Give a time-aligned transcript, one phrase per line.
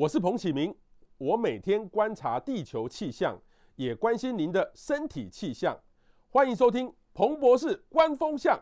[0.00, 0.74] 我是彭启明，
[1.18, 3.38] 我每天观察地球气象，
[3.76, 5.76] 也关心您的身体气象。
[6.30, 8.58] 欢迎收听彭博士观风向。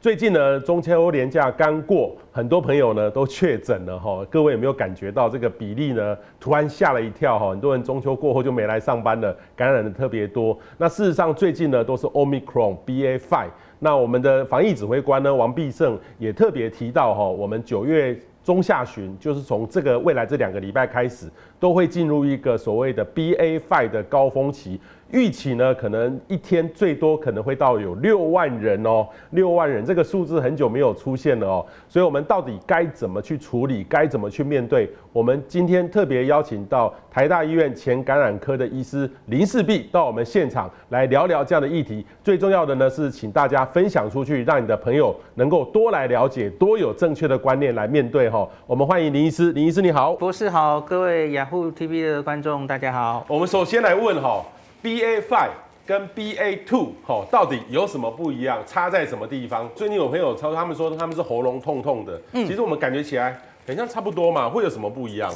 [0.00, 4.24] 最近呢，中秋连假刚过，很多朋友呢都确诊了哈。
[4.30, 6.16] 各位有没有感觉到这个比例呢？
[6.38, 10.58] 突然吓了一跳哈，很多人中秋过后就没来上班了，感染的特别多。
[10.78, 13.50] 那事实上最近呢都是 Omicron BA.5。
[13.78, 18.18] 那我们的防疫指挥官呢王必胜也特别提到哈，我们九月。
[18.42, 24.80] 中下旬就是从这个未来这两个礼拜开始，都会进入一个所谓的 BA Five 的高峰期。
[25.12, 34.88] 预期呢，可能一天最多可能会到有六万人哦，六万人这个数字很久没有出现了哦，所以我们到底该怎么去处理，该怎么去面对？
[35.12, 42.06] 我们今天特别邀请到台大医院前感染科的医师林世璧到我们现场来聊聊这样的议题。
[42.22, 48.48] 最重要的呢是，请大家分享出去，让你的朋友能够多来了解，多有正确的观念来面对哈。
[48.66, 53.26] 我们欢迎林医师，林医师你好，博士好，各位雅虎 TV 的观众大家好。
[53.26, 54.44] 我们首先来问哈。
[54.82, 55.50] BA five
[55.86, 58.62] 跟 BA two 哦，到底有什么不一样？
[58.66, 59.68] 差在什么地方？
[59.74, 65.32] 最近有朋友他们说他们是喉咙痛痛的，嗯，其实我们感觉起来很像差不多嘛，会有什么不一样？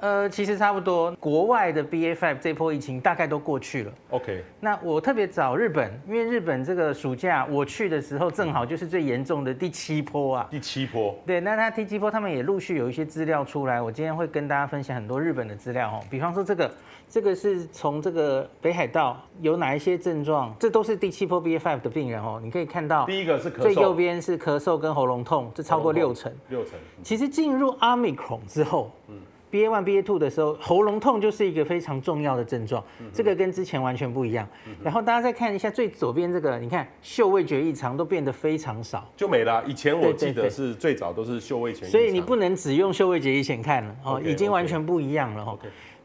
[0.00, 1.10] 呃，其实差不多。
[1.20, 3.92] 国外的 BA.5 这波疫情大概都过去了。
[4.10, 4.44] OK。
[4.60, 10.48] 那我特别找日本，因为日本这个暑假我去的时候，正好就是最严重的第七波啊。
[10.50, 11.14] 第七波。
[11.26, 16.00] 对，那他第七波他们也陆续有一些资料出来，我今天会跟大家分享很多日本的资料哦。
[16.08, 16.74] 比方说这个，
[17.08, 22.40] 这个是从这个北海道有哪一些症状，这都是第七波 BA.5 的病人哦。
[22.42, 26.32] 你可以看到，第一个是咳嗽，最右边是咳嗽跟喉咙痛，这超过六成。
[26.48, 26.74] 六成。
[27.02, 29.16] 其实进入 Omicron 之后，嗯。
[29.50, 32.82] BA one、BA two 的时候，喉咙痛就是一个非常重要的症状，
[33.12, 34.46] 这个跟之前完全不一样。
[34.82, 39.64] 然后大家再看一下最左边这个，你看嗅味觉异常都变得非常少，就没了。
[39.66, 45.58] 以前我记得是最早都是嗅味觉异常，所以你不能只用嗅味觉异前看了哦，已经完全不一样了哦。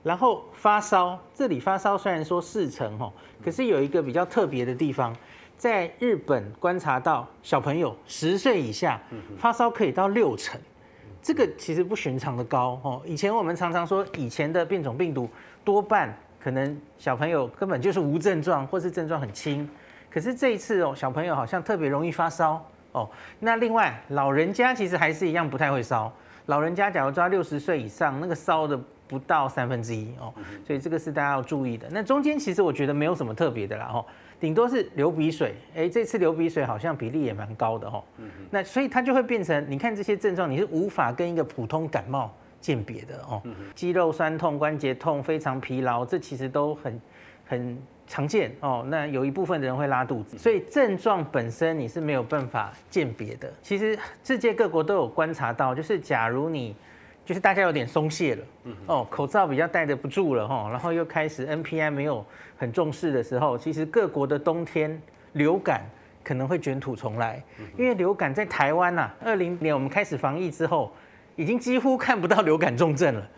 [0.04, 3.12] 然后发烧，这里发烧虽然说四成哦，
[3.44, 5.16] 可是有一个比较特别的地方，
[5.58, 9.02] 在日本观察到小朋友十岁以下
[9.38, 10.60] 发烧可以到六成。
[11.24, 13.02] 这个其实不寻常的高哦。
[13.06, 15.28] 以前我们常常说，以前的变种病毒
[15.64, 19.68] 多半可能小朋友根本就是无症状，或是症状很轻。
[20.12, 23.10] 可是这一次哦，小朋友好像特别容易发烧哦。
[23.40, 26.12] 那另外老人家其实还是一样不太会烧。
[26.48, 30.34] 老人家假如抓六十岁以上，那个烧的不到三分之一哦。
[30.68, 31.88] 所以这个是大家要注意的。
[31.90, 34.06] 那中间其实我觉得没有什么特别的啦哦。
[34.44, 38.04] 顶多是流鼻水，哎，这次流鼻水好像比例也蛮高的哦。
[38.18, 38.46] 嗯嗯。
[38.52, 43.42] 那所以它就会变成，你看这些症状，你是无法跟一个普通感冒鉴别的哦。
[43.46, 43.56] 嗯。
[43.74, 47.02] 肌肉酸痛、关节痛、非常疲劳，这其实都很
[47.46, 48.84] 很常见哦。
[48.90, 53.50] 那有一部分的人会拉肚子，所以症状本身你是没有办法鉴别的。
[53.62, 56.76] 其实世界各国都有观察到，就是假如你。
[57.26, 58.44] 就是大家有点松懈了，
[58.88, 62.26] 哦，口罩比较戴得不住了哈，然后又开始 NPI 没有
[62.58, 65.02] 很重视的时候，其实各国的冬天
[65.34, 65.82] 流感
[66.24, 67.42] 可能会卷土重来，
[67.78, 70.92] 因为流感在台湾呐，二零年我们开始防疫之后，
[71.36, 73.30] 已经几乎看不到流感重症了，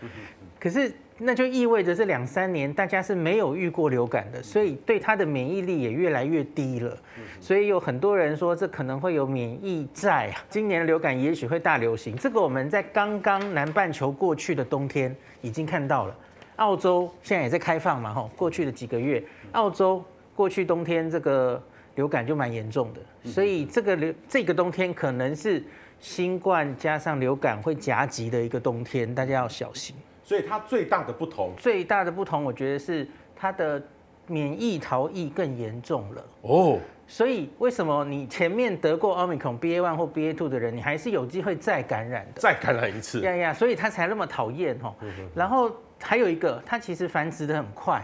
[0.59, 0.91] 可是。
[1.17, 6.97] 那就意味着这两三年大家是没有遇过流感的，所以对它的免疫力也越来越低了。
[7.39, 12.15] 所以有很多人说这可能会有免疫债啊，今年流感也许会大流行。
[12.17, 16.15] 这个我们在刚刚南半球过去的冬天已经看到了，
[16.57, 20.03] 澳洲现在也在开放嘛，吼，过去的几个月，澳洲
[20.35, 21.61] 过去冬天这个
[21.95, 25.63] 流感就蛮严重的，所以这个流这个冬天可能是
[26.01, 29.95] 新冠加上流感会夹击的一个冬天，大家要小心。
[30.25, 33.81] 所以它最大的不同，最大的不同，我觉得是它的
[34.25, 36.25] 免疫逃逸更严重了。
[36.41, 42.41] 哦，所以为什么你前面得过 Omicron BA one 或 BA two 的人，你还是有机会再感染的？
[42.41, 43.21] 再感染一次？
[43.21, 44.95] 呀呀，所以它才那么讨厌哦。
[45.35, 45.71] 然后
[46.01, 48.03] 还有一个，它其实繁殖的很快。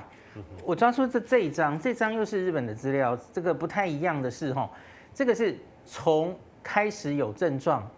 [0.64, 4.70] 我抓出这这一张，这张又是日本的资料，这个不太一样的是哈，
[5.12, 7.90] 这个是从开始有症状。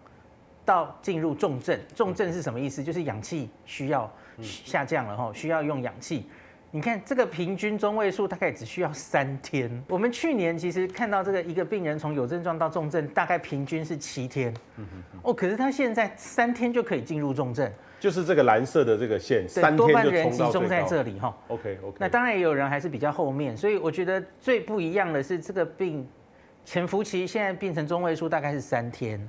[0.64, 2.82] 到进入重症，重症是什么意思？
[2.82, 4.10] 就是氧气需要
[4.40, 6.26] 下降了哈，需要用氧气。
[6.70, 9.70] 你看这个平均中位数大概只需要三天。
[9.88, 14.52] 我们去年其实看到这个一个病人从有症状到重症，大概平均是七天。
[15.22, 17.70] 哦，可是他现在三天就可以进入重症，
[18.00, 21.36] 就是这个蓝色的这个线，三天多半人集中在这里哈。
[21.46, 21.96] OK OK。
[22.00, 26.04] 那当然也有人还是比较后面，所以我觉得最不一样的是这个病。
[26.64, 29.20] 潜伏期现在变成中位数大概是三天，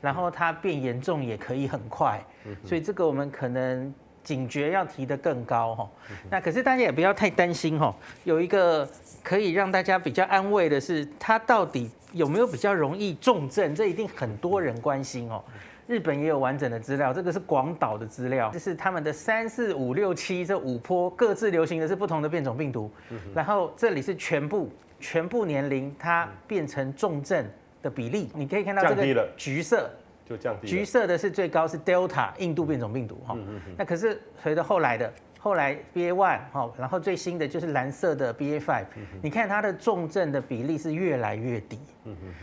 [0.00, 2.24] 然后它变严重也可以很快，
[2.64, 3.92] 所以这个我们可能
[4.22, 5.90] 警觉要提得更高哈。
[6.30, 8.88] 那可是大家也不要太担心哈，有一个
[9.22, 13.74] 可以让大家比较安慰的是，它到底有没有比较容易重症？
[13.74, 15.42] 这一定很多人关心哦。
[15.86, 22.90] 日本也有完整的资料，这个是广岛的资料，这是他们的三四五六七这五波各自流行的是不同的变种病毒，
[23.34, 24.70] 然后这里是全部
[25.04, 27.44] 全部年龄它变成重症
[27.82, 29.90] 的比例，你可以看到这个橘色
[30.24, 33.36] 就降低，橘色的是最高是 Delta 印度变种病毒哈，
[33.76, 35.12] 那可是随着后来的。
[35.38, 38.86] 后来 BA one 哈，然后最新的就是蓝色的 BA five，
[39.20, 41.78] 你看它的重症的比例是越来越低。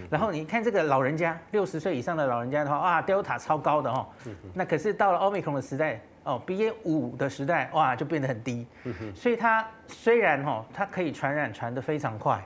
[0.08, 4.08] 然后你看这个老人家，六十岁以上的老人家的话，啊，Delta 超高的哈。
[4.54, 8.68] 那可是到了 Omicron 的时代，哦，BA 五的时代，哇，就变得很低。
[9.16, 12.44] 所以它虽然哈，它可以传染传得非常快，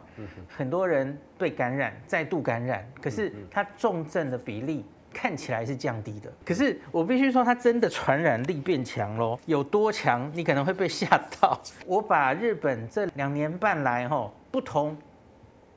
[0.47, 4.85] 很多人被感染，再度感染，可是它重症的比例。
[5.17, 9.39] 看起来是降低的，可是我必须说，它真的传染力变强喽。
[9.45, 10.29] 有多强？
[10.33, 11.07] 你可能会被 吓
[11.39, 11.57] 到。
[11.85, 14.93] 我把日本这两年半来哈不同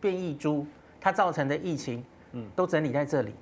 [0.01, 0.67] 变异株
[1.01, 2.05] 它造成的疫情，
[2.55, 3.35] 都整理在这里。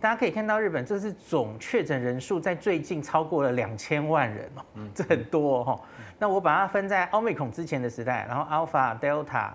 [0.00, 4.62] 大家可以看到，日本这是总确诊人数在最近超过了两千万人哦，
[4.94, 5.80] 这很多哦。
[6.18, 9.50] 那我把它分在奥密克戎之前的时代，然后 Alpha、Delta，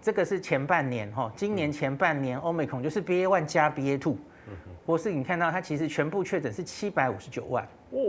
[0.00, 4.16] 这个是前半年哈，今年前半年奥密克戎就是 BA one 加 BA two。
[4.86, 8.00] 博士，你看到它其实全部确诊是七百五十九万哦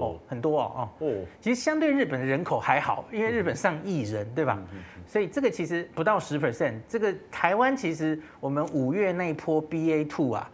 [0.00, 1.08] 哦，很多哦哦。
[1.40, 4.58] 其实相对日本的人口还好，因为日本上亿人，对吧？
[5.06, 6.74] 所以这个其实不到十 percent。
[6.88, 10.50] 这个台湾其实我们五月那一波 BA two 啊，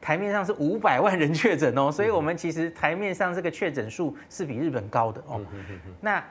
[0.00, 5.40] 台面上是五百万人确诊哦，所以我们其实台面上这个确诊数是比日本高的哦。
[6.00, 6.22] 那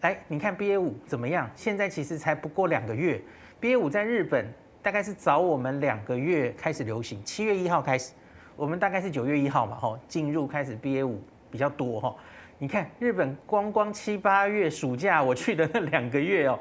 [0.00, 1.50] 来你看 BA 五怎么样？
[1.54, 3.20] 现在其实才不过两个月
[3.60, 4.46] ，BA 五在日本
[4.80, 8.12] 大概是早我们两个月开始流行，七月一号开始。
[8.56, 12.18] 我们大概是九月一号嘛，吼，进入开始 BA 五比较多，吼，
[12.58, 16.58] 你看日本光光七八月暑假我去的那两个月哦，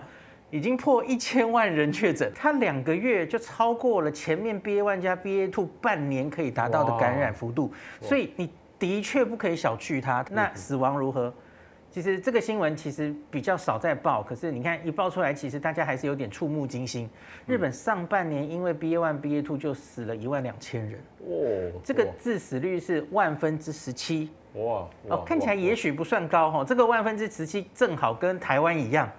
[0.50, 8.50] 已经破一千万人确诊，它两个月就超过了前面 BA one 加 BA two 半年可以达到的感染幅度，所以你
[8.80, 10.24] 的确不可以小觑它。
[10.32, 11.34] 那死亡如何？
[11.90, 17.10] 其实这个新闻其实比较少在报，可是你看一报出来，其实大家还是有点触目惊心。
[17.48, 29.10] 日本上半年因为 BA one、BA two 就死了一万两千人，哇，这个致死率是万分之十七，哇，哦，看起来也许不算高哈，这个万分之十七正好跟台湾一样，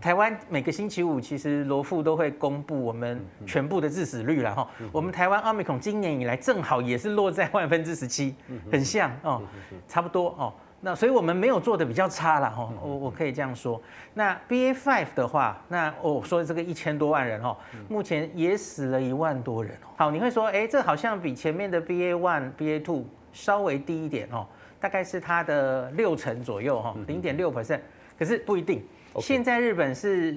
[0.00, 8.34] 台湾每个星期五其实罗富都会公布我们全部的致死率了哈，我们台湾奥密克戎今年以来正好也是落在万分之十七，
[8.70, 9.42] 很像哦，
[9.88, 10.52] 差不多哦。
[10.80, 13.80] 那所以我们没有做的比较差了哈，我我可以这样说。
[14.12, 17.56] 那 BA five 的话，那我说这个一千多万人哦，
[17.88, 19.74] 目前也死了一万多人。
[19.96, 23.02] 好，你会说，哎，这好像比前面的 BA one、BA two
[23.32, 24.46] 稍微低一点哦，
[24.84, 27.80] 大概是它的六成左右哈，零点六 percent。
[28.18, 28.84] 可是不一定，
[29.18, 30.36] 现在日本是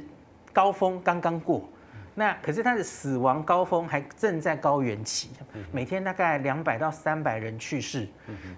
[0.53, 1.67] 高峰刚刚过，
[2.15, 5.31] 那可是它的死亡高峰还正在高原期，
[5.69, 8.07] 每天大概两百到三百人去世。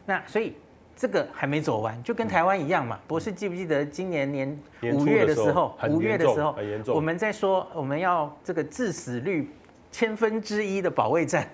[0.06, 0.54] 那所以。
[1.02, 3.00] 这个还没走完，就跟台湾一样嘛。
[3.08, 4.60] 博士记不记得今年年
[4.92, 6.54] 五月的时候，五月的时候，
[6.94, 9.50] 我们在说我们要这个致死率
[9.92, 11.50] 千分之一的保卫战，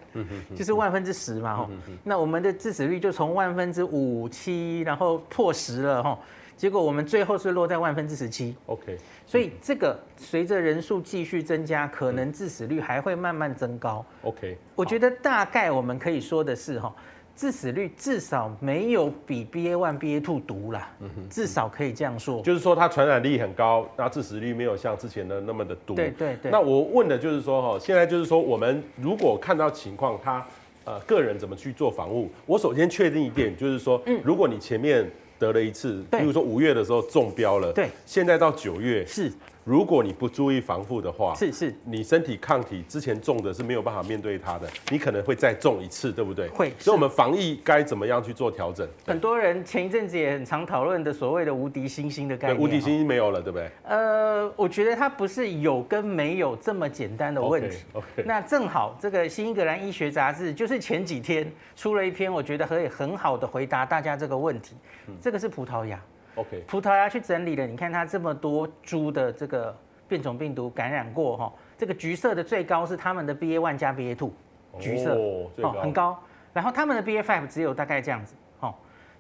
[0.56, 1.70] 就是万分之十嘛吼。
[2.04, 6.20] 那我们的致死率就从万分之五七，然后破十了吼。
[6.58, 8.56] 结果我们最后是落在万分之十七。
[8.68, 14.06] OK，所以这个随着人数继续增加，可能致死率还会慢慢增高。
[14.22, 16.94] OK，我觉得大概我们可以说的是哈。
[17.36, 20.90] 致死率至少没有比 BA one、BA two 毒啦，
[21.30, 22.42] 至少可以这样说。
[22.42, 25.96] 就是说它传染力很高，那致死率没有像之前的那么的毒。
[25.96, 26.50] 对对对。
[26.50, 30.46] 那我问的就是说哈，现在就是说我们如果看到情况，他
[30.86, 32.30] 呃个人怎么去做防护？
[32.46, 35.06] 我首先确定一点，就是说，如果你前面
[35.38, 39.32] 得了一次，比如说五月的时候中标了，对，现在到九月是。
[39.66, 46.48] 如果你不注意防护的话，是是，你身体抗体之前中的是没有办法面对它的，你可能会再中一次，对不对？
[46.50, 46.72] 会。
[46.78, 48.88] 所以我们防疫该怎么样去做调整？
[49.08, 52.62] 很多人前一阵子也很常讨论的所谓的无敌星星的概念。
[52.62, 53.68] 无敌星星没有了，对不对？
[53.82, 57.78] 呃，我觉得它不是有跟没有这么简单的问题。
[57.94, 58.24] OK, okay.
[58.24, 64.76] 那正好这个《新英格兰医学杂志》就是前几天出了一篇，我觉得可以很好的回答大家这个问题。
[65.08, 66.00] 嗯、这个是葡萄牙。
[66.36, 69.76] OK，葡萄牙去整理了，你看它这么多株的这个
[70.08, 74.32] 变种病毒感染过哈，这个橘色的最高是他们的 BA one 加 BA two，
[74.80, 75.72] 橘色哦，高。
[75.72, 76.20] 很高，
[76.54, 78.74] 然后他们的 BA five 只有大概这样子，哦，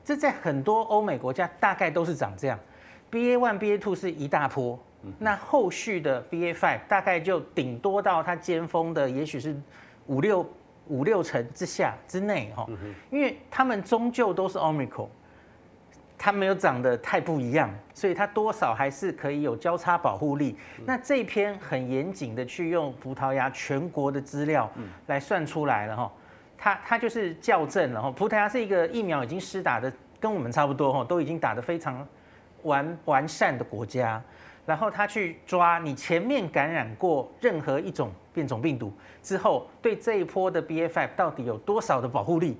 [0.04, 2.60] 这在很多欧美国家大概都是长这样
[3.10, 4.78] ，BA one BA two 是一大波，
[5.18, 9.56] 那后续的 BA five 大概就顶多到它尖峰的，也许是
[10.08, 10.46] 五六
[10.88, 12.68] 五六成之下之内哈，
[13.10, 15.08] 因为他们终究都是 Omicron。
[16.18, 20.58] 它没有长得太不一样，所以它多少还是可以有交叉保护力。
[20.86, 24.72] 那这篇很严谨的去用葡萄牙全国的资料
[25.08, 26.12] 来算出来了哈，
[26.58, 28.10] 它它就是校正了哈。
[28.12, 32.08] 葡萄牙是一个疫苗已经施打的跟我们差不多哈，都已经打得非常
[32.64, 34.22] 完完善的国家，
[34.66, 38.92] 然后他去抓你前面感染过任何一种变种病毒
[39.22, 42.58] 之后，对这一波的 BA.5 到底有多少的保护力？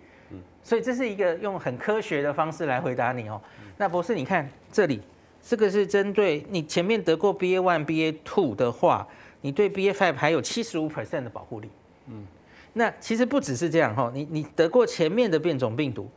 [0.64, 3.40] 所以这是一个用很科学的方式来回答你哦。
[3.78, 5.00] 那博士，你看这里，
[5.42, 9.08] 这个是针对你前面得过 BA one、BA two 的话，
[9.42, 11.70] 你对 BA five 还有七十五 percent 的保护力。
[12.08, 12.26] 嗯，
[12.74, 16.10] 那其实不只是这样哈，你你得过前面的变种病毒，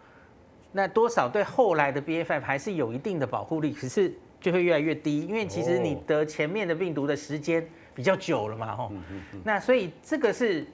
[0.72, 4.10] 那多少对后来的 BA five 还是有一定的保护力，可是
[4.40, 8.90] 就会越来越低，因为其实你得前面的病毒的时间比较久了嘛哈。
[9.44, 10.66] 那所以这个是。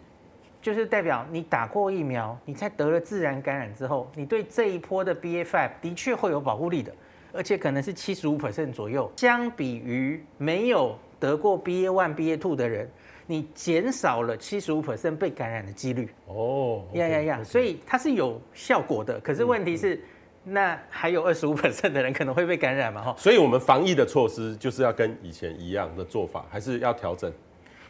[0.64, 6.90] 就是代表你打过疫苗，你在得了自然感染之后，你对这一波的 BA.5 的确会有保护力的，
[7.34, 9.12] 而且可能是七十五 percent 左右。
[9.14, 12.90] 相比于没有得过 BA.1、BA.2 的人，
[13.26, 16.08] 你减少了七十五 percent 被感染的几率。
[16.28, 19.20] 哦，呀呀呀，所以它是有效果的。
[19.20, 20.02] 可是问题是，
[20.44, 23.02] 那还有二十五 percent 的人可能会被感染嘛？
[23.02, 27.30] 哈，所以我们防疫的措施就是要跟以前一样的做法，还是要调整？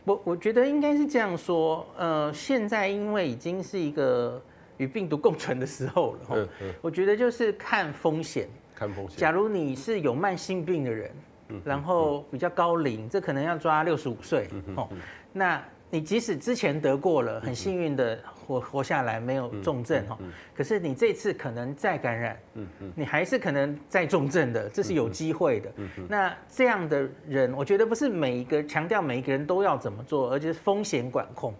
[0.04, 4.40] 我我觉得应该是这样说，呃，现在因为已经是一个
[4.76, 9.16] 与病毒共存的时候了，嗯 嗯，我觉得就是看风险，看风险。
[9.18, 11.10] 假如你是有慢性病的人，
[11.48, 14.88] 嗯，然后比较高龄，这可能要抓六十五岁，哦，
[15.32, 15.62] 那。
[15.90, 20.18] 你即使之前得过了，很幸运的活活下来，没有重症哈。
[20.52, 22.36] 可是你这次可能再感染，
[22.96, 25.70] 你还是可能再重症的，这是有机会的。
[26.08, 31.54] 那这样的人，我觉得不是每一个强调每一个人都要怎么做，而且是风险管控。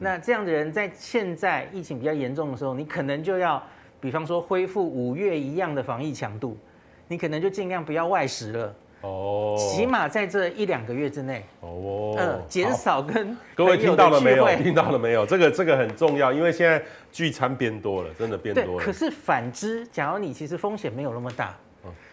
[0.00, 3.62] 那这样的人在现在疫情比较严重的时候，你可能就要，
[4.00, 6.58] 比方说恢复五月一样的防疫强度，
[7.06, 8.74] 你可能就尽量不要外食了。
[9.06, 14.46] 哦，起码在这一两个月之内，哦，嗯，减少跟各位听到了没有？
[14.56, 15.24] 听到了没有？
[15.24, 16.82] 这个这个很重要，因为现在
[17.12, 18.84] 聚餐变多了，真的变多了。
[18.84, 21.54] 可是反之，假如你其实风险没有那么大，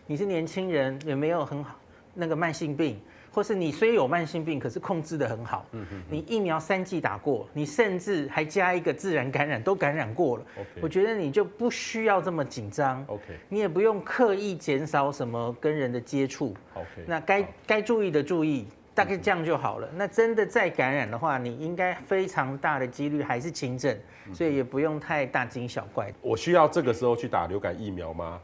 [0.06, 1.76] 你是年轻人，也没有很好
[2.14, 3.02] 那个慢性病。
[3.34, 5.66] 或是你虽有慢性病，可是控制得很好。
[5.72, 6.04] 嗯嗯。
[6.08, 10.46] 你疫苗三剂打过，你甚至还加一个自然感染，都感染过了。
[10.56, 10.70] OK。
[10.82, 13.04] 我觉得你就不需要这么紧张。
[13.08, 13.24] OK。
[13.50, 16.56] 你也不用刻意减少什么跟人的接触。
[16.76, 17.04] OK。
[17.08, 19.90] 那该该注意的注意，大概这样就好了。
[19.96, 23.98] 那真的再感染的话，你应该非常大的几率还是轻症，
[24.32, 26.14] 所以也不用太大惊小怪。
[26.22, 28.40] 我需要这个时候去打流感疫苗吗？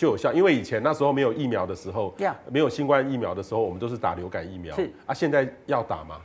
[0.00, 2.14] 就有效，因为以前那时候没有疫苗的时候.
[2.50, 4.74] 没有新冠疫苗的时候，我们都是打流感疫苗。
[4.74, 6.18] 是啊，现在要打吗？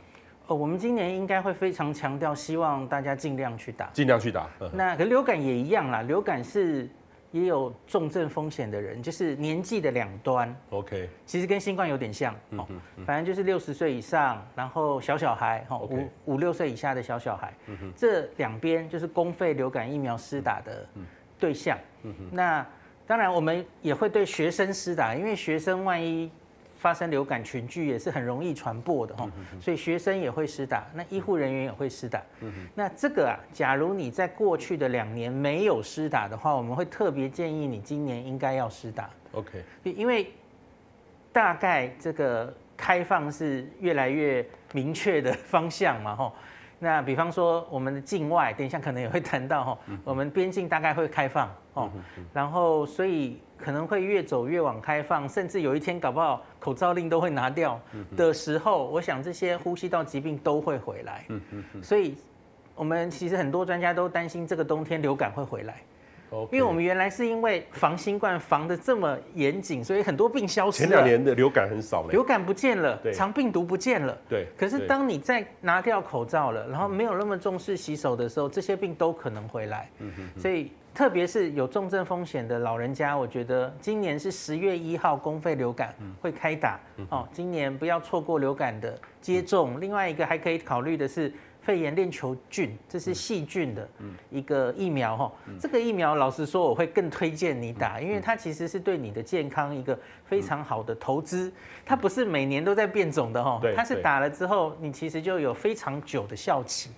[0.46, 4.48] 哦，我们今年应该会非常强调，希望大家尽量去打，尽量去打。
[4.72, 6.88] 那可流感也一样啦，流感是
[7.32, 10.56] 也有重症风险的人，就是年纪的两端。
[10.70, 17.52] OK，其实跟新冠有点像哦，嗯嗯、反正就是六十岁以上，然后小小孩哈，五五六岁以下的小小孩，
[17.94, 20.86] 这两边就是公费流感疫苗施打的
[21.38, 21.76] 对象。
[22.30, 22.66] 那
[23.06, 26.30] 当然，我们也会对学生施打，因为学生万一
[26.76, 32.22] 发生流感群聚也是很容易传播的哈，所以学生也会施打，那医护人员也会施打。
[32.74, 39.08] 那这个啊，假如你在过去的两年没有施打的话，我们会特别建议你今年应该要施打。
[39.32, 40.32] OK，因为
[41.32, 46.32] 大概这个开放是越来越明确的方向嘛哈。
[46.78, 51.90] 那比方说我们的境外，等一下可能也会谈到哈，我们边境大概会开放哦，
[52.32, 57.80] 然后所以可能会越走越往开放，甚至有一天搞不好口罩令都会拿掉
[58.16, 61.24] 的时候，我想这些呼吸道疾病都会回来，
[61.82, 62.14] 所以
[62.74, 65.82] 我们其实很多专家都担心这个冬天流感会回来。
[66.52, 70.88] 因为我们原来是因为防新冠防的这么严谨，所以很多病消失了。
[70.88, 74.16] 前两年的流感很少了，流感不见了，对长病毒不见了。
[74.28, 74.46] 对。
[74.56, 79.88] 可是当你再拿掉口罩了，然后没有那么重视洗手的时候，这些病都可能回来。
[79.98, 80.40] 嗯哼哼。
[80.40, 86.80] 所以特别是有重症风险的老人家，我觉得今年是十月一号公费流感会开打。
[86.96, 89.74] 嗯、哦，今年不要错过流感的接种。
[89.74, 91.32] 嗯、另外一个还可以考虑的是。
[91.66, 93.88] 肺炎链球菌，这是细菌的
[94.30, 95.32] 一个疫苗哈。
[95.60, 101.52] 这个疫苗老实说，我会更推荐你打，因为它其实是对你的健康一个非常好的投资。
[101.84, 106.90] 它不是每年都在变种的哈，它是打了之后，你其实就有非常久的效期。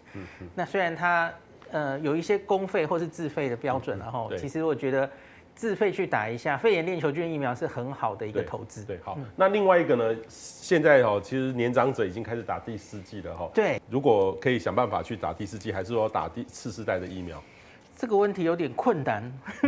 [0.55, 1.33] 那虽然它
[1.71, 5.11] 呃有一些公费或是自费的标准，然后其实我觉得。
[5.59, 8.85] 自费去打一下肺炎链球菌疫苗是很好的一个投资。
[8.85, 9.17] 对，好。
[9.19, 10.17] 嗯、那另外一个呢？
[10.29, 13.51] 现在哦，其实年长者已经开始打第四季了哈。
[13.53, 13.83] 对。
[13.91, 17.43] 如果可以想办法去打第四季，还是说打第次世代的疫苗？
[17.97, 19.33] 这个问题有点困难。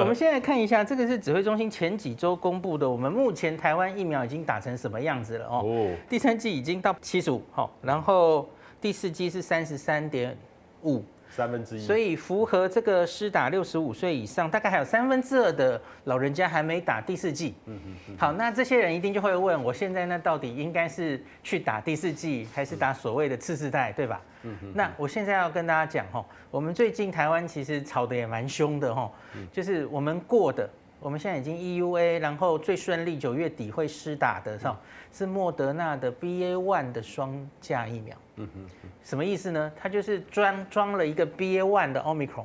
[0.00, 5.60] 我们现在看一下，这个是指挥中心前几周公布的，我们目前台湾疫苗已经打成什么样子了哦？
[5.66, 5.90] 哦。
[6.08, 8.48] 第三季已经到七十五，好，然后
[8.80, 10.34] 第四季是三十三点
[10.82, 11.04] 五。
[11.30, 11.80] 三分之一。
[11.86, 17.54] 所以符合这个施打六十五岁以上，大概还有三分之二的老人家还没打第四剂。
[17.66, 18.16] 嗯嗯。
[18.18, 24.20] 好，那这些人一定就会问，我现在那到底应该是去打第四剂，还是打所谓的次世代，对吧？
[24.42, 24.72] 嗯嗯。
[24.74, 29.10] 那我现在要跟大家讲哈，我们最近台湾其实吵得也蛮凶的哈，
[29.52, 30.68] 就是我们过的。
[31.00, 34.68] 我们现在已经 EUA，然后最顺利九月底会施打的，是
[35.10, 38.14] 是莫德纳的 BA one 的双价疫苗。
[38.36, 39.72] 嗯哼，什么意思呢？
[39.74, 42.44] 它就是装装了一个 BA one 的 Omicron，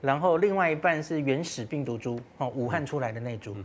[0.00, 3.56] 然后另外一半是原始病毒株哦，武汉出来的那株。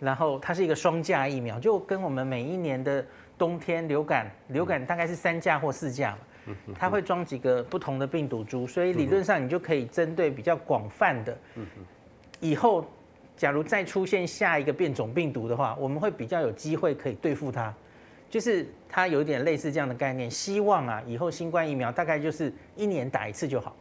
[0.00, 3.04] 然后它是一个双价疫苗，就跟我们每一年的
[3.36, 6.54] 冬天流感，流感大概是三价或四价嘛。
[6.78, 11.36] 它会装几个不同的病毒株，所以理论上你就可以针对比较广泛的，
[12.40, 12.86] 以后。
[13.42, 17.74] 假如再出现下一个变种病毒的话，我们会比较有机会可以对付它，
[18.30, 20.30] 就是它有点类似这样的概念。
[20.30, 23.74] 希望啊，以后新冠疫苗大概就是一年打一次就好，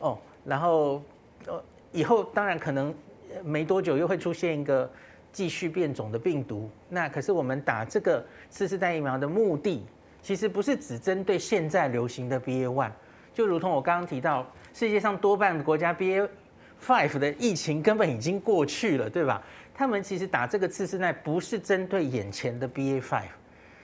[0.00, 1.02] 哦，然后
[1.46, 2.94] 呃，以后当然可能
[3.42, 4.90] 没多久又会出现一个
[5.32, 6.68] 继续变种的病毒。
[6.90, 9.86] 那可是我们打这个次世代疫苗的目的，
[10.20, 12.90] 其实不是只针对现在流行的 BA.1，
[13.32, 16.28] 就如同我刚刚提到，世界上多半国家 BA。
[16.84, 19.40] Five 的疫情根本已经过去了，对吧？
[19.72, 23.22] 他们其实打这个次世代不是针对眼前的 BA five，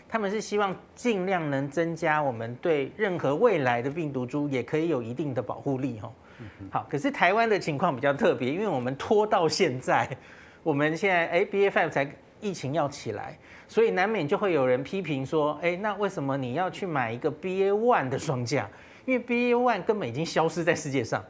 [0.08, 6.12] 他们是希望尽量能增加我们对任何未来的病毒株也可以有一定的保护力，哦。
[6.70, 10.08] 好，可是台湾的情况比较特别，因为我们拖到现在，
[10.62, 12.08] 我们现在哎 BA five 才
[12.40, 18.68] 疫情要起来，所以难免就会有人批评说，哎，那为什么你要去买一个 BA one 的双价？
[19.04, 21.24] 因为 BA one 根本已经消失在世界上。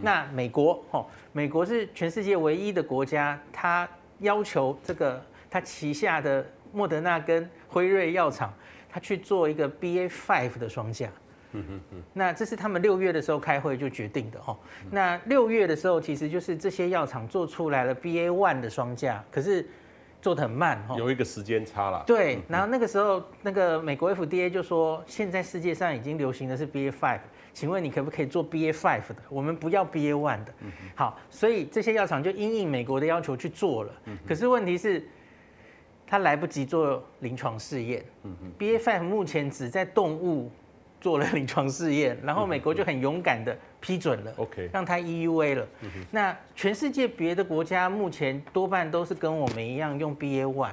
[0.00, 3.88] 那美国哦，美国是全世界唯一的国家，它
[4.18, 8.52] 要求这个它旗下的莫德纳跟辉瑞药厂，
[8.88, 11.08] 它去做一个 BA five 的双价。
[11.52, 12.02] 嗯嗯嗯。
[12.12, 14.56] 那这是他们六月的时候开会就决定的哦。
[14.90, 19.66] 那六月的时候，其实就是这些药厂做出来了 BA one 的双价，可是
[20.24, 20.96] 做的很慢哦。
[20.96, 22.02] 有一个时间差了。
[22.06, 27.20] 对，然后那个时候那个美国 FDA 就说，现在世界上已经流行的是 BA five。
[27.52, 29.16] 请问你可不可以做 BA five 的？
[29.28, 30.54] 我们不要 BA one 的。
[30.94, 33.92] 好，所以这些药厂就因应美国的要求去做了。
[34.26, 35.06] 可是问题是，
[36.06, 38.02] 他来不及做临床试验。
[38.58, 40.50] BA five 目前只在动物
[41.04, 45.68] 做了临床试验，然后美国就很勇敢的批准了，OK，让它 EUA 了。
[46.10, 50.72] 那全世界别的国家目前多半都是跟我们一样用 BA one。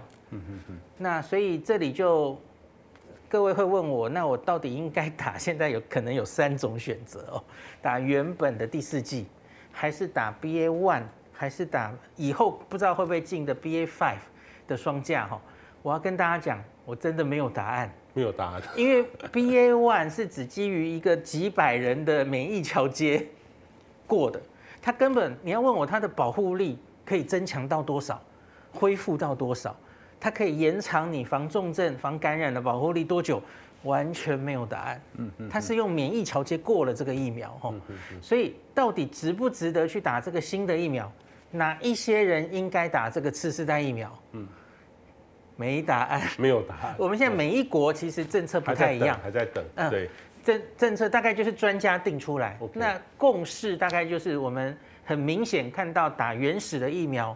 [0.98, 2.40] 那所以这里就。
[3.28, 5.38] 各位会问我，那我到底应该打？
[5.38, 7.42] 现在有可能有三种选择哦，
[7.82, 9.26] 打原本的第四季，
[9.72, 14.18] 还是打 BA one，还是打以后不知道会不会进的 BA five
[14.68, 15.40] 的双价哈？
[15.82, 23.26] 我要跟大家讲，我真的没有答案，没有答案，因为 BA one 是只基于一个几百人的免疫桥接
[24.06, 24.42] 过的，
[24.82, 28.22] 它根本你要问我它的保护力可以增强到多少，
[28.72, 29.76] 恢复到多少？
[30.20, 33.42] 它可以延长你防重症、防感染的保护力多久？
[33.84, 35.02] 完全没有答案。
[35.16, 37.74] 嗯嗯，它是用免疫桥接过了这个疫苗，哈。
[38.22, 41.12] 所以到底值不值得去打这个新的疫苗？
[41.50, 44.16] 哪一些人应该打这个次世代疫苗？
[44.34, 44.48] 嗯，
[45.56, 46.22] 没答案。
[46.38, 46.96] 没有答案。
[46.98, 49.64] 我们现在每一国其实政策不太一样，还在等。
[49.76, 50.10] 嗯，对。
[50.44, 52.58] 政政策大概就是专家定出来。
[52.74, 57.36] 那共识大概就是我们很明显看到打原始的疫苗。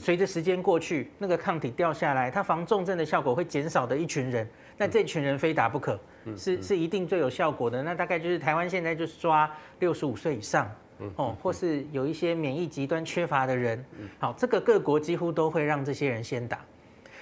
[0.00, 4.44] 随着时间过去，那个抗体掉下来，它防重症的效果会减少的一群人，
[4.76, 5.96] 那这群人非打不可，
[6.36, 7.84] 是是一定最有效果的。
[7.84, 10.68] 那大概就是台湾现在就是抓六十五岁以上，
[11.14, 13.84] 哦，或是有一些免疫极端缺乏的人，
[14.18, 16.58] 好，这个各国几乎都会让这些人先打。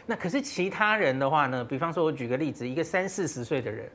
[0.06, 1.64] 那可是其他人的话呢？
[1.64, 3.88] 比方说，我举个例子，一个三四十岁的人，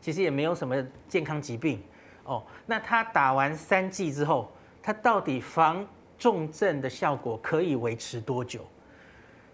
[0.00, 0.76] 其实也没有什么
[1.08, 1.82] 健康疾病，
[2.24, 5.86] 哦，那他打完三剂之后，他到底防
[6.18, 8.66] 重症的效果可以维持多久？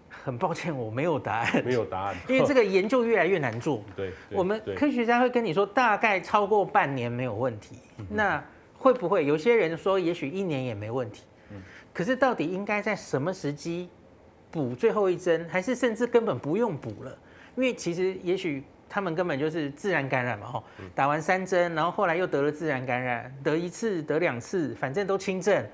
[0.09, 1.65] 很抱歉，我没有答案。
[1.65, 3.83] 没有答案， 因为这个研究越来越难做。
[3.95, 7.77] 对，我们科学家会跟你说，大概超过半年没有问题。
[8.09, 8.43] 那
[8.77, 11.23] 会不会有些人说，也许一年也没问题？
[11.93, 13.89] 可是到底应该在什么时机
[14.51, 17.19] 补最后一针，还是甚至根本不用补了？
[17.57, 25.65] 因为其实也许他们根本就是自然感染嘛，吼，打完三针，然后后来又得了自然感染，得一次得两次，反正都轻症。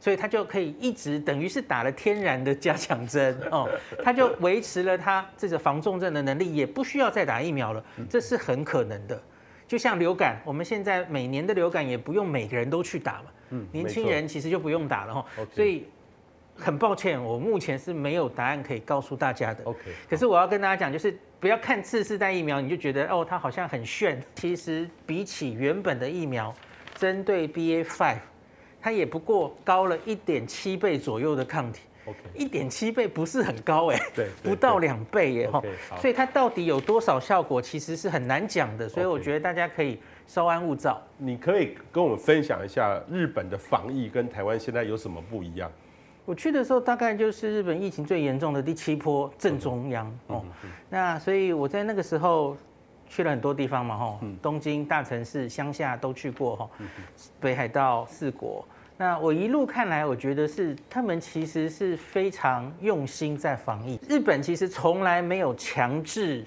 [0.00, 3.68] 所以他就可以一直等于是打了天然的加强针哦，
[4.02, 9.22] 他就维持了他这个防重症的能力，也不需要再打疫苗了，这是很可能的。
[9.64, 15.24] 就像流感，我们现在每年的流感也不用每个人都去打嘛，嗯，年轻人其实就不用打了哈。
[15.52, 15.86] 所以
[16.56, 19.64] 很抱歉，我目前是没有答案可以告诉大家的。
[19.64, 26.54] OK，可是我要跟大家讲，就是不要看次世代疫苗你就觉得哦，它好像很炫，其实比起原本的疫苗。
[26.94, 28.16] 针对 BA.5，
[28.80, 31.80] 它也不过高了一点七倍左右的抗体。
[32.04, 35.50] OK，一点七倍不是很高哎， 对，不到两倍耶
[36.00, 38.88] 所以它到底有多少效果，其实是很难讲的。
[38.88, 41.02] 所以我觉得大家可以稍安勿躁。
[41.16, 45.72] 你可以跟我们分享一下日本的防疫跟台湾现在有什么不一样？
[46.24, 50.44] 我去的时候大概就是日本疫情最严重的第七波正中央哦。
[50.88, 52.56] 那所以我在那个时候
[53.08, 56.70] 去了很多地方嘛哈，东京大城市、乡下都去过哈，
[57.40, 58.64] 北海道四国。
[58.96, 63.98] 那我一路看来，我觉得是他们其实是非常用心在防疫。
[64.08, 66.44] 日本其实从来没有强制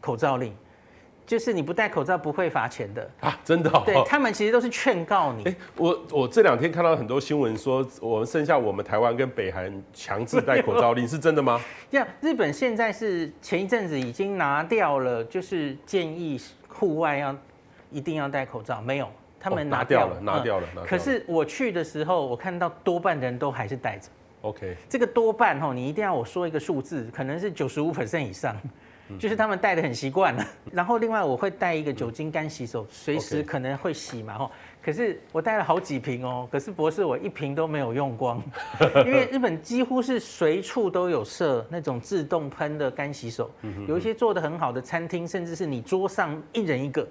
[0.00, 0.54] 口罩令，
[1.30, 3.84] 就是你不戴口罩不会罚钱的啊，真的、哦。
[3.86, 5.44] 对，他们其实都是劝告你。
[5.44, 11.60] 哎，我我这两天看到很多新闻说，我们剩下我们台湾跟北韩强制戴口罩令，是真的吗？
[11.88, 17.32] 这样，日本现在是前一阵子已经拿掉了，就是建议户外要
[17.92, 19.08] 一定要戴口罩，没有。
[19.38, 20.66] 他们拿掉了，拿掉了。
[20.84, 24.08] 可是我去的时候，我看到多半的人都还是戴着。
[24.40, 28.56] OK，这个多半哈，你一定要我说一个数字，可能是九十五 percent 以上，
[29.18, 30.46] 就是他们戴的很习惯了。
[30.72, 34.50] 然后另外我会带一个酒精干洗手，随时可能会洗嘛哈。
[34.82, 38.42] 可是我带了好几瓶哦，可是博士我一瓶都没有用光，
[39.04, 43.50] 因为日本几乎是随处都有设那种自动喷的干洗手，
[43.86, 47.06] 有一些做的很好的餐厅，甚至是你桌上一人一个。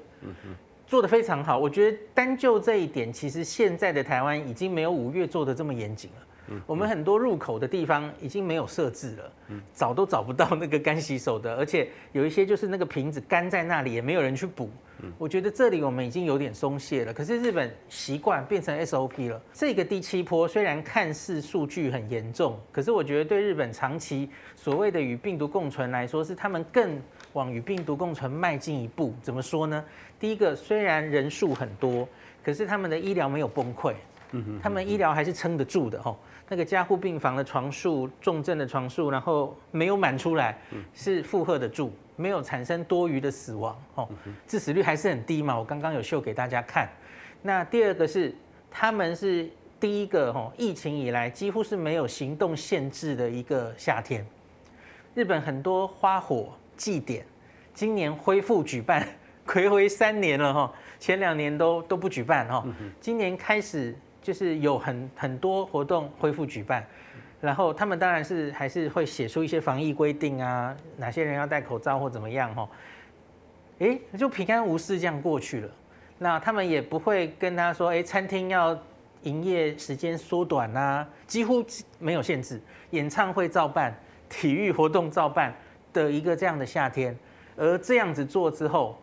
[0.88, 6.26] 做的非常好，我觉得单就这一点，其实现在的台湾已经没有五月做的这么严谨了。
[6.66, 9.32] 我们很多入口的地方已经没有设置了，
[9.74, 14.70] 找都找不到那个干洗手的，而且有一些就是那个瓶子干在那里，也没有人去补。
[15.18, 17.14] 我觉得这里我们已经有点松懈了。
[17.14, 19.42] 可是日本习惯变成 SOP 了。
[19.54, 29.14] 这个第七波虽然看似数据很严重，可是我觉得对日本长期所谓的与病毒共存来说，是他们更往与病毒共存迈进一步。
[29.22, 29.82] 怎么说呢？
[30.20, 32.06] 第一个，虽然人数很多，
[32.44, 33.94] 可是他们的医疗没有崩溃，
[34.62, 36.18] 他们医疗还是撑得住的吼。
[36.48, 40.58] 那个加护病房的床数、重症的床数，然后没有满出来，
[40.94, 44.10] 是负荷得住，没有产生多余的死亡吼，
[44.48, 45.58] 致死率还是很低嘛。
[45.58, 46.90] 我刚刚有秀给大家看。
[47.42, 48.34] 那第二个是，
[48.72, 49.48] 他们是
[49.80, 54.26] 第一个吼，疫情以来几乎是没有行动限制的一个夏天。
[55.14, 57.26] 日本很多花火祭典，
[57.74, 59.08] 今年恢复举办。
[59.46, 62.64] 睽违三年了哈，前两年都都不举办哈，
[63.00, 66.86] 今年开始就是有很很多活动恢复举办，
[67.42, 72.70] 然后他们当然是还是会写出一些防疫规定啊，哪些人要戴口罩或怎么样哦，
[73.80, 75.70] 哎，就平安无事这样过去了。
[76.18, 78.78] 那他们也不会跟他说，哎，餐厅要
[79.24, 81.66] 营业时间缩短啊，几乎
[81.98, 82.60] 没有限制，
[82.92, 83.98] 演唱会照办，
[84.30, 85.56] 体育活动照办
[85.94, 87.18] 的一个这样的夏天，
[87.56, 88.98] 而这样子做之后。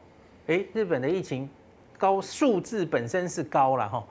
[0.49, 1.51] 哎，日本的疫情
[1.99, 4.07] 高数字本身是高了哈，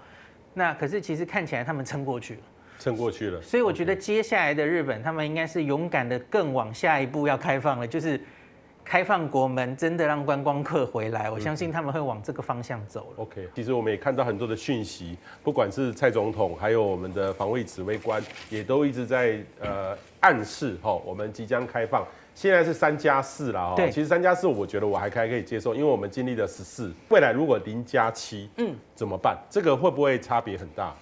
[0.55, 2.39] 那可是其实看起来他们撑过去了，
[2.79, 3.41] 撑过去了。
[3.41, 8.19] 所以我觉得接下来的日本，他们应该是勇敢的更往下一步要开放了，就是
[8.83, 11.29] 开放国门，真的让观光客回来。
[11.29, 13.23] 我相信他们会往这个方向走了。
[13.23, 22.07] OK，其实我们也看到很多的讯息，不管是蔡总统，还有我们的防卫指挥官，也都一直在呃暗示哈，我们即将开放。
[22.35, 29.37] 现在是三加四了哦，其实三加四我觉得我还可以可以接受，因为我们经历了十四，未来如果零加七，嗯，怎么办？
[29.49, 30.93] 这个会不会差别很大？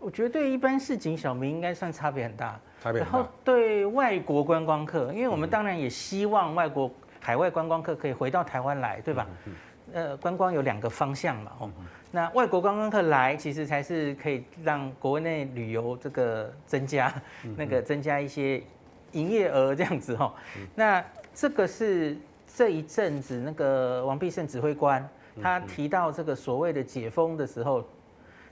[0.00, 3.18] 我觉得对一般市井小民应该算差别很大，差别很大。
[3.18, 9.26] 然后对外国观光客，因为我们当然也希望外国海外观光客可以回到台湾来，对吧？
[9.44, 9.54] 嗯
[9.92, 11.70] 呃，观光有两个方向嘛，哦，
[12.10, 17.12] 那外国观光客来，其实才是可以让国内旅游这个增加，
[17.58, 18.62] 那个增加一些。
[19.12, 20.34] 营业额这样子哈，
[20.74, 22.16] 那这个是
[22.54, 25.08] 这一阵子那个王必胜指挥官
[25.40, 27.82] 他提到这个所谓的解封的时候，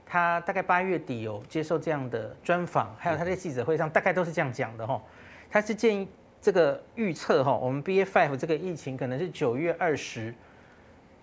[0.05, 5.01] 他大概八月底有接受这样的专访，还有他在记者会上大概都是这样讲的哈，
[5.49, 6.07] 他是建议
[6.41, 10.33] 这个预测哈，我们 BA.5 这个疫情可能是九月二十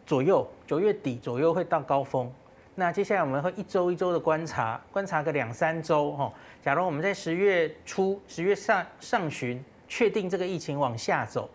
[0.06, 2.32] 左右，九月底左右会到高峰。
[2.78, 6.32] 那接下来我们会一周一周的观察，观察个两三周哦。
[6.62, 11.50] 假如我们在十月初、十月上上旬确定这个疫情往下走，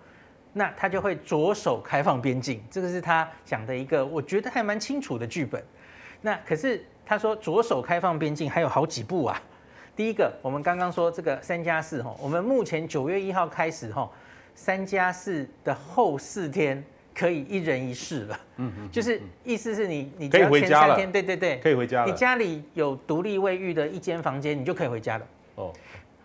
[0.51, 2.61] 那他就会着手开放边境。
[2.69, 5.63] 这个是他讲的一个，我觉得还蛮清楚的剧本。
[6.19, 9.41] 那可是他说着手开放边境还有好几步啊。
[9.95, 14.11] 第一个，我们刚刚说这个三加四哈，我们目前九月一号开始哈，
[14.55, 16.83] 三加四的后四天。
[17.15, 22.11] 可以一人一室了，嗯嗯，就是意思是你你只要前三天，对对对，可以回家了。
[22.11, 25.27] 你家里有独立卫浴的一间房间，你就可以回家了。
[25.55, 25.73] 哦，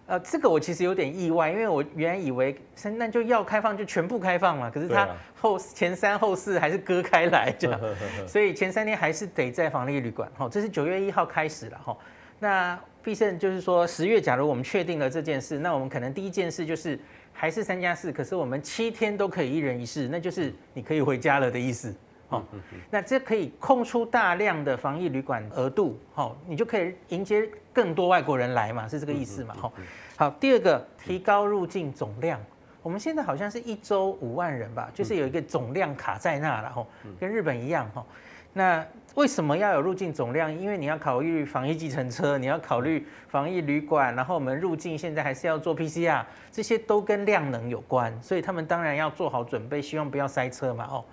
[0.06, 2.56] 呃，这个我其实有点意外，因为我原来以为
[2.96, 7.80] 那就要开放就全部开放嘛，可是它后前三后四还是割开来这样，
[8.26, 10.30] 所以前三天还是得在防疫旅馆。
[10.36, 11.96] 哈，这是九月一号开始了哈。
[12.40, 16.98] 那必胜就是说十月，假如我们确定了这件事，那我们可能第一件事就是
[17.40, 21.94] 还是三加四，可是我们七天都可以一人一室，那就是你可以回家了的意思。
[22.30, 22.44] 哦，
[22.90, 29.54] 那这可以空出大量的防疫旅馆额度，哦，你就可以迎接更多外国人来嘛，是这个意思嘛？
[29.56, 29.72] 好，
[30.16, 32.40] 好，第二个提高入境总量，
[32.82, 36.88] 我们现在好像是一周五万人吧，就是有一个总量卡在那了，吼，
[37.20, 38.04] 跟日本一样，吼。
[38.52, 38.84] 那
[39.18, 40.56] 为什么要有入境总量？
[40.56, 51.04] 因为你要考虑防疫计程车，你要考虑防疫旅馆，然后我们入境现在还是要做 PCR，这些都跟量能有关，所以他们当然要做好准备，希望不要塞车嘛，哦。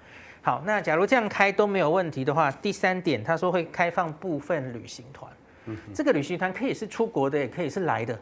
[0.43, 5.31] 好，那假如这样开都没有问题的话，第三点他说会开放部分旅行团，
[5.91, 8.15] 这个旅行团可以是出国的，也可以是来的。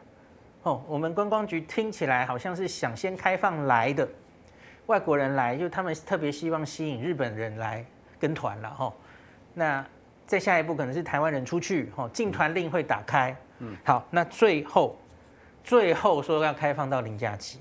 [0.62, 4.08] 哦，我们观光局听起来好像是想先开放来的
[4.86, 7.86] 外国人来，就他们特别希望吸引日本人来
[8.18, 8.94] 跟团了哈。
[9.54, 9.86] 那
[10.26, 13.36] 再下一步可能是台湾人出去，哈，进团令会打开。
[13.60, 14.98] 嗯，好，那最后
[15.64, 17.60] 最后说要开放到零假期。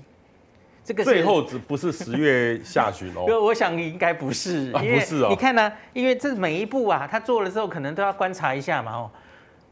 [0.83, 9.11] 这个最后只不是十月下旬哦，因 为我想你应该不是，因为你看呢，因为这每一步啊，他做了之后可能都要观察一下嘛哦，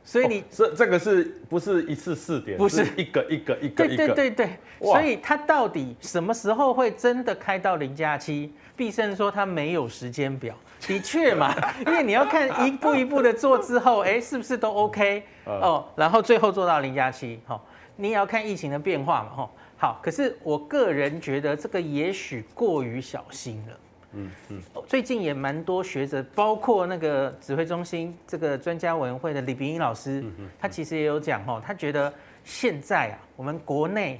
[0.05, 2.57] 所以你这这个是不是一次试点？
[2.57, 2.85] 不是。
[2.95, 8.53] 一个一个一个一个，对对对对，所以他到底什么时候会真的开到零假期？
[8.77, 10.55] 必胜说他没有时间表，
[10.87, 11.53] 的确嘛，
[11.85, 15.85] 因为你要看一步一步的做之后，哎，是不是都 OK 哦？
[15.95, 17.61] 然后最后做到零加七，哈，
[17.95, 19.49] 你也要看疫情的变化嘛，哈。
[19.77, 23.77] 好，可是我个人觉得这个也许过于小心了。
[24.13, 30.23] 嗯嗯，最近也蛮多学者，包括那个指挥中心这个专家委员会的李炳英老师，
[30.59, 32.13] 他其实也有讲哦，他觉得
[32.43, 34.19] 现在啊，我们国内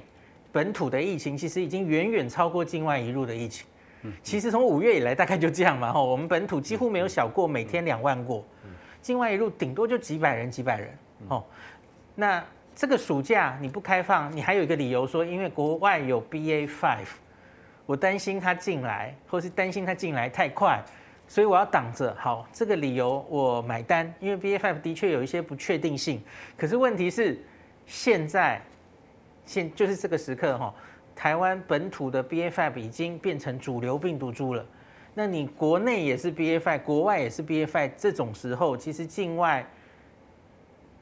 [0.50, 3.66] 本土的疫情其实已经远远超过境外移入的疫情。
[4.22, 8.44] 其实从五月以来大概就这样嘛哈，我们本土几乎没有小过每天两万过，
[9.00, 10.98] 境外一路顶多就几百人几百人。
[11.28, 11.44] 哦，
[12.14, 12.44] 那。
[12.74, 17.06] 这个暑假你不开放，你还有一个理由说，因为国外有 BA five，
[17.84, 20.82] 我担心他进来，或是担心他进来太快，
[21.28, 22.16] 所以我要挡着。
[22.18, 26.22] 好，这个理由我买单，因为 BA five 的确有一些不确定性。
[26.56, 27.38] 可是问题是，
[27.84, 28.58] 现在
[29.44, 30.74] 现就是这个时刻哈，
[31.14, 34.64] 台湾本土的 BA five 已经变成主流病毒株了。
[35.14, 39.66] 那你国内也是 BA five，国外也是 BA five，这种时候其实境外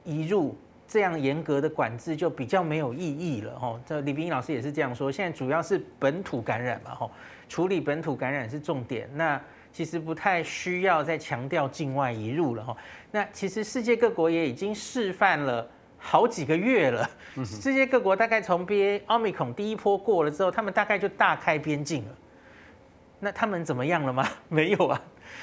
[0.05, 0.57] 移入。
[0.93, 3.81] 这样严格的管制就比较没有意义了哈。
[3.87, 5.13] 这李秉颖老师也是这样说。
[5.13, 7.09] 现在主要是本土感染嘛哈，
[7.49, 9.09] 处理本土感染是重点。
[9.15, 9.41] 那
[9.73, 12.77] 其实不太需要再强调境外移入了哈。
[13.13, 15.71] 那其实世界各国也已经示范了
[16.01, 17.09] 好几个月了。
[17.45, 22.15] 世界各国大概从 BA Omicron 第一波过了之后，他们大概就大开边境了。
[23.21, 24.27] 那他们怎么样了吗？
[24.49, 25.01] 没有啊，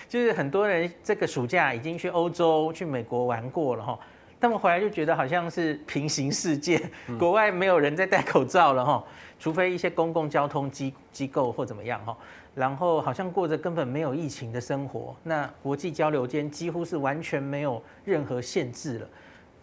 [0.10, 3.98] 就是很多人这个暑假已经去欧洲、去美国玩过了哈。
[4.40, 6.80] 他们回来就觉得好像是平行世界，
[7.18, 9.04] 国外没有人在戴口罩了哈，
[9.40, 12.16] 除非一些公共交通机机构或怎么样哈，
[12.54, 19.10] 然后好像过着根本没有疫情的生活，那国际交流间几乎是完全没有任何限制了，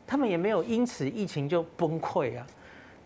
[0.06, 2.46] 他们也没有因此疫情就崩溃啊，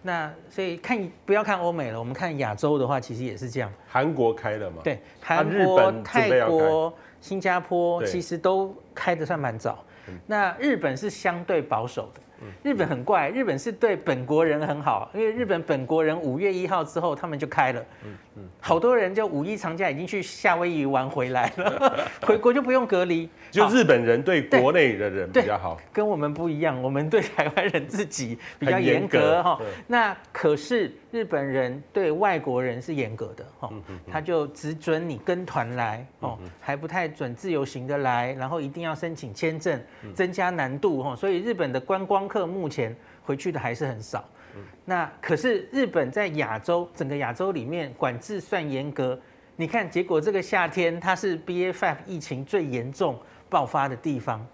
[0.03, 3.73] 那所以看不要看欧美了，我们看亚洲的话，其实也是这样。
[3.89, 4.83] 韩国开了嘛？
[4.83, 9.85] 对，韩国、泰国、新加坡其实都开的算蛮早。
[10.27, 12.21] 那日本是相对保守的。
[12.63, 17.85] 日本很怪，日本是对本国人很好，因为日本本国人五月一号之后他们就开了，
[18.61, 23.29] 好多人就五一长假已经去夏威夷玩回来了， 回国就不用隔离。
[23.51, 29.59] 就日本人对国内的人比较好，跟我们不一样，我们对台湾人自己比较严格哈。
[29.87, 33.73] 那可是日本人对外国人是严格的哈，
[34.11, 39.81] 他就只准你跟团来哦，还不太准自由行的来，然后一定要申请签证，
[40.15, 41.17] 增加难度哈。
[41.17, 44.29] 所以日本的观光客目前回去的还是很少，
[44.85, 49.19] 那可是日本在亚洲整个亚洲里面管制算严格，
[49.57, 53.19] 你看结果这个夏天它是 BA.5 疫情最严重
[53.49, 54.47] 爆发的地方，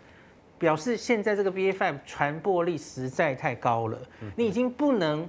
[0.56, 3.98] 表示现在这个 BA.5 传播力实在太高了，
[4.36, 5.28] 你已经不能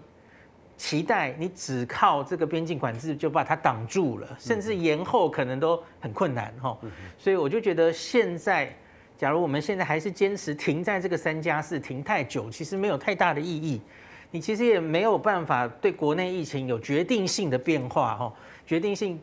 [0.77, 6.77] 期待你只靠这个边境管制就把它挡住了，甚至延后可能都很困难哈，
[7.17, 8.73] 所以我就觉得现在。
[9.17, 13.79] 假如我们现在还是坚持停在这个三加四停太久，其实没有太大的意义。
[14.29, 18.33] 你其实也没有办法对国内疫情有决定性的变化哈，
[18.67, 19.17] 决定性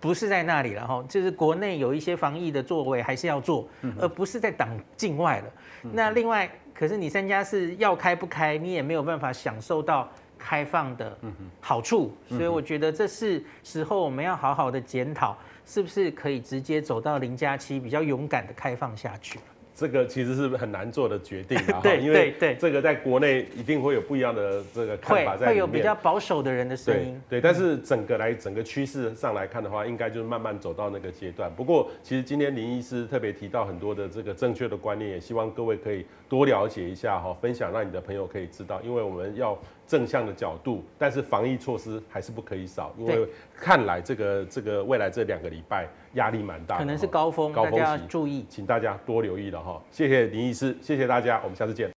[0.00, 3.68] 不是在那里了哈，就是国内有一些防疫的作为还是要做，
[4.00, 5.44] 而不是在挡境外了。
[5.92, 11.18] 那另外，可是你三加四要开不开，你也没有办法享受到开放的
[11.60, 19.38] 好处，所以我觉得这是时候我们要好好的检讨，是不是可以直接走到零加七，比较勇敢的开放下去。
[19.74, 27.22] 这个其实是很难做的决定啊， 对，因为对这个在国内一定会有不一样的这个看法在，会，会有比较保守的人的声音。
[27.28, 31.48] 对，对，但是整个来整个趋势上来看的话，应该就是慢慢走到那个阶段。
[31.54, 39.56] 不过，其实今天林医师特别提到很多的这个正确的观念，也希望各位可以多了解一下哈，分享让你的朋友可以知道，因为我们要。
[39.88, 49.82] 正向的角度，但是防疫措施还是不可以少，因为看来这个这个未来这两个礼拜压力蛮大的，可能是高峰，高峰期，大家要注意，请大家多留意了哈。
[49.90, 51.97] 谢谢林医师，谢谢大家，我们下次见。